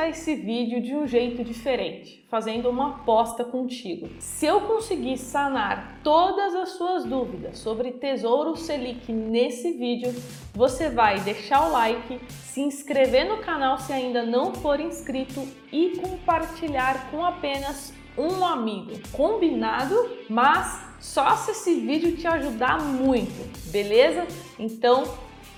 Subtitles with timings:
[0.00, 4.08] começar esse vídeo de um jeito diferente, fazendo uma aposta contigo.
[4.18, 10.14] Se eu conseguir sanar todas as suas dúvidas sobre Tesouro Selic nesse vídeo,
[10.54, 15.98] você vai deixar o like, se inscrever no canal se ainda não for inscrito e
[15.98, 18.92] compartilhar com apenas um amigo.
[19.12, 19.94] Combinado?
[20.28, 24.26] Mas só se esse vídeo te ajudar muito, beleza?
[24.58, 25.04] Então,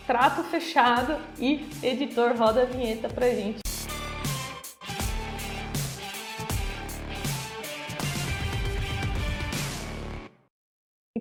[0.06, 3.71] trato fechado e editor roda a vinheta pra gente.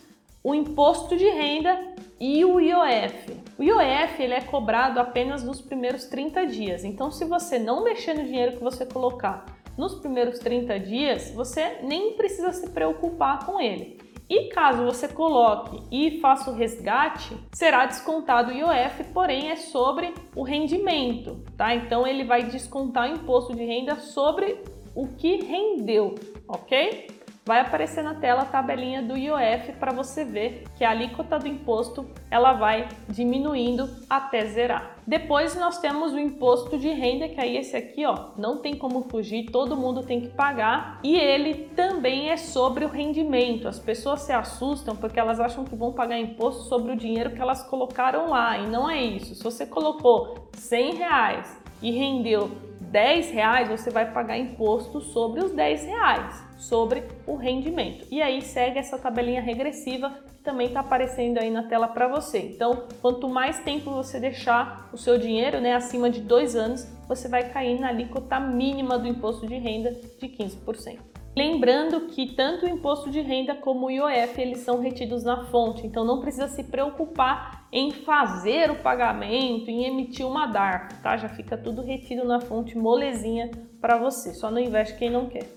[0.45, 3.43] o imposto de renda E o IOF?
[3.59, 6.85] O IOF ele é cobrado apenas nos primeiros 30 dias.
[6.85, 9.45] Então, se você não mexer no dinheiro que você colocar
[9.77, 13.99] nos primeiros 30 dias, você nem precisa se preocupar com ele.
[14.29, 20.15] E caso você coloque e faça o resgate, será descontado o IOF, porém é sobre
[20.35, 21.75] o rendimento, tá?
[21.75, 24.59] Então ele vai descontar o imposto de renda sobre
[24.95, 26.15] o que rendeu,
[26.49, 27.09] ok?
[27.45, 31.47] Vai aparecer na tela a tabelinha do IOF para você ver que a alíquota do
[31.47, 34.97] imposto ela vai diminuindo até zerar.
[35.07, 39.03] Depois nós temos o imposto de renda, que aí esse aqui, ó, não tem como
[39.03, 43.69] fugir, todo mundo tem que pagar, e ele também é sobre o rendimento.
[43.69, 47.43] As pessoas se assustam porque elas acham que vão pagar imposto sobre o dinheiro que
[47.43, 49.35] elas colocaram lá, e não é isso.
[49.35, 52.51] Se você colocou 100 reais e rendeu
[52.95, 58.07] 10 reais, você vai pagar imposto sobre os 10 reais, sobre o rendimento.
[58.09, 62.39] E aí segue essa tabelinha regressiva que também está aparecendo aí na tela para você.
[62.39, 67.27] Então, quanto mais tempo você deixar o seu dinheiro, né, acima de dois anos, você
[67.27, 71.14] vai cair na alíquota mínima do imposto de renda de 15%.
[71.37, 75.85] Lembrando que tanto o imposto de renda como o IOF eles são retidos na fonte,
[75.85, 81.17] então não precisa se preocupar em fazer o pagamento, em emitir uma DARF, tá?
[81.17, 83.51] Já fica tudo retido na fonte molezinha
[83.81, 85.49] para você, só não investe quem não quer.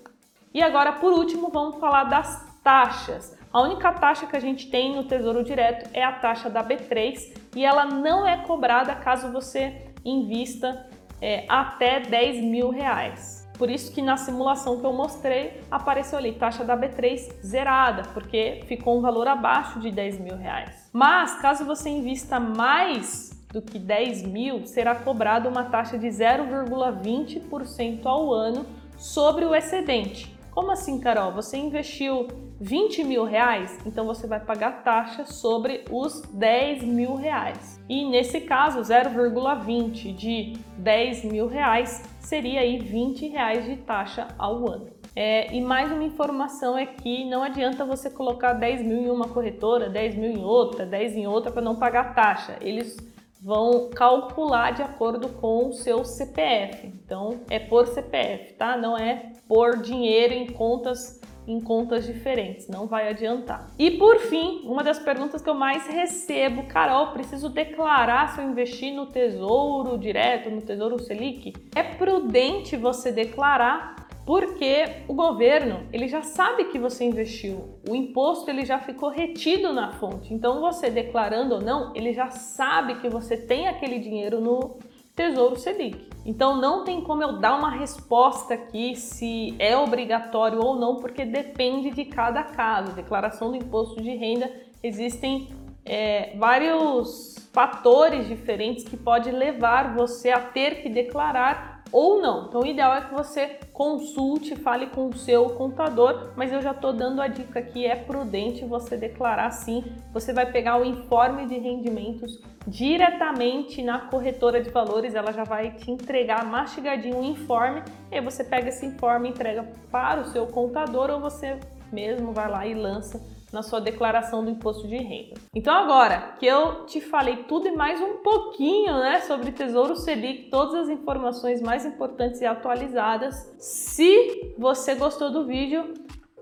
[0.52, 3.38] E agora, por último, vamos falar das taxas.
[3.52, 7.38] A única taxa que a gente tem no Tesouro Direto é a taxa da B3
[7.54, 10.88] e ela não é cobrada caso você invista
[11.20, 13.37] é, até 10 mil reais.
[13.58, 18.62] Por isso que na simulação que eu mostrei apareceu ali taxa da B3 zerada, porque
[18.66, 20.88] ficou um valor abaixo de 10 mil reais.
[20.92, 28.06] Mas caso você invista mais do que 10 mil, será cobrada uma taxa de 0,20%
[28.06, 28.64] ao ano
[28.96, 30.37] sobre o excedente.
[30.58, 31.30] Como assim, Carol?
[31.34, 32.26] Você investiu
[32.60, 37.80] 20 mil reais, então você vai pagar taxa sobre os 10 mil reais.
[37.88, 44.68] E nesse caso, 0,20 de 10 mil reais seria aí 20 reais de taxa ao
[44.68, 44.90] ano.
[45.14, 49.28] É, e mais uma informação é que não adianta você colocar 10 mil em uma
[49.28, 52.56] corretora, 10 mil em outra, 10 em outra para não pagar taxa.
[52.60, 52.96] Eles
[53.40, 56.86] vão calcular de acordo com o seu CPF.
[56.88, 58.76] Então é por CPF, tá?
[58.76, 63.68] Não é por dinheiro em contas em contas diferentes, não vai adiantar.
[63.78, 68.50] E por fim, uma das perguntas que eu mais recebo, Carol, preciso declarar se eu
[68.50, 71.54] investir no Tesouro Direto, no Tesouro Selic?
[71.74, 78.50] É prudente você declarar porque o governo ele já sabe que você investiu, o imposto
[78.50, 80.34] ele já ficou retido na fonte.
[80.34, 84.76] Então você declarando ou não, ele já sabe que você tem aquele dinheiro no
[85.18, 86.08] Tesouro Selic.
[86.24, 91.24] Então não tem como eu dar uma resposta aqui se é obrigatório ou não, porque
[91.24, 92.92] depende de cada caso.
[92.92, 94.48] Declaração do imposto de renda
[94.80, 95.48] existem
[95.84, 102.46] é, vários fatores diferentes que pode levar você a ter que declarar ou não.
[102.46, 106.72] Então, o ideal é que você consulte, fale com o seu contador, mas eu já
[106.72, 109.84] estou dando a dica que é prudente você declarar sim.
[110.12, 115.70] Você vai pegar o informe de rendimentos diretamente na corretora de valores, ela já vai
[115.70, 120.46] te entregar mastigadinho o informe, e aí você pega esse informe entrega para o seu
[120.46, 121.58] contador ou você
[121.90, 125.34] mesmo vai lá e lança na sua declaração do imposto de renda.
[125.54, 130.50] Então agora que eu te falei tudo e mais um pouquinho, né, sobre Tesouro Selic,
[130.50, 133.54] todas as informações mais importantes e atualizadas.
[133.58, 135.94] Se você gostou do vídeo,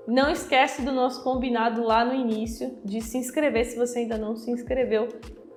[0.07, 4.37] não esquece do nosso combinado lá no início de se inscrever se você ainda não
[4.37, 5.09] se inscreveu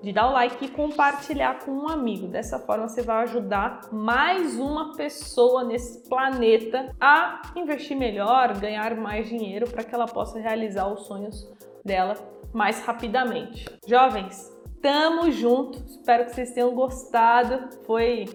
[0.01, 2.27] de dar o like e compartilhar com um amigo.
[2.27, 9.27] Dessa forma você vai ajudar mais uma pessoa nesse planeta a investir melhor, ganhar mais
[9.27, 11.47] dinheiro para que ela possa realizar os sonhos
[11.83, 12.15] dela
[12.53, 13.65] mais rapidamente.
[13.85, 14.49] Jovens,
[14.81, 15.79] tamo junto.
[15.85, 17.69] Espero que vocês tenham gostado.
[17.85, 18.25] Foi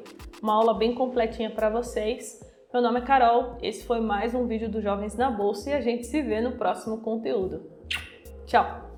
[0.42, 2.40] uma aula bem completinha para vocês.
[2.72, 5.80] Meu nome é Carol, esse foi mais um vídeo do Jovens na Bolsa e a
[5.80, 7.62] gente se vê no próximo conteúdo.
[8.46, 8.93] Tchau!